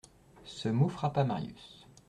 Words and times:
Ce 0.47 0.67
mot 0.67 0.89
frappa 0.89 1.23
Marius. 1.23 1.85